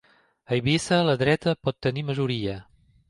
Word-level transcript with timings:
A 0.51 0.55
Eivissa 0.55 0.97
la 1.09 1.15
dreta 1.23 1.55
pot 1.67 1.77
tenir 1.89 2.05
majoria. 2.09 2.57